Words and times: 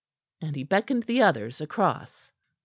And 0.41 0.55
he 0.55 0.63
beckoned 0.63 1.03
the 1.03 1.21
others 1.21 1.61
across. 1.61 2.31